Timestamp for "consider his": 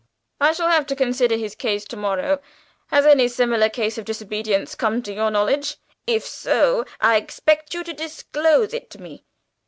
0.95-1.53